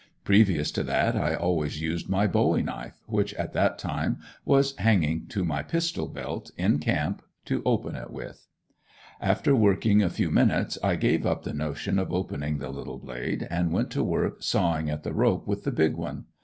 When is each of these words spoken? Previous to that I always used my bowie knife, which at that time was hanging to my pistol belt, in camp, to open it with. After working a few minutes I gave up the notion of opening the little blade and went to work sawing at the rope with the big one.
Previous 0.23 0.71
to 0.71 0.81
that 0.85 1.15
I 1.15 1.35
always 1.35 1.79
used 1.79 2.09
my 2.09 2.25
bowie 2.25 2.63
knife, 2.63 3.03
which 3.05 3.35
at 3.35 3.53
that 3.53 3.77
time 3.77 4.17
was 4.43 4.75
hanging 4.77 5.27
to 5.27 5.45
my 5.45 5.61
pistol 5.61 6.07
belt, 6.07 6.49
in 6.57 6.79
camp, 6.79 7.21
to 7.45 7.61
open 7.67 7.95
it 7.95 8.09
with. 8.09 8.47
After 9.21 9.55
working 9.55 10.01
a 10.01 10.09
few 10.09 10.31
minutes 10.31 10.79
I 10.83 10.95
gave 10.95 11.23
up 11.27 11.43
the 11.43 11.53
notion 11.53 11.99
of 11.99 12.11
opening 12.11 12.57
the 12.57 12.69
little 12.71 12.97
blade 12.97 13.45
and 13.51 13.71
went 13.71 13.91
to 13.91 14.03
work 14.03 14.41
sawing 14.41 14.89
at 14.89 15.03
the 15.03 15.13
rope 15.13 15.45
with 15.45 15.65
the 15.65 15.71
big 15.71 15.93
one. 15.93 16.25